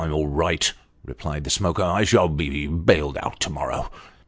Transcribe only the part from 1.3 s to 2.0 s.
the smoker."